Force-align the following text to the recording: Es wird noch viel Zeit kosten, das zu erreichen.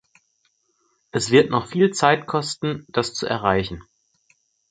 Es 1.11 1.29
wird 1.29 1.51
noch 1.51 1.67
viel 1.67 1.91
Zeit 1.91 2.25
kosten, 2.25 2.87
das 2.87 3.13
zu 3.13 3.27
erreichen. 3.27 3.83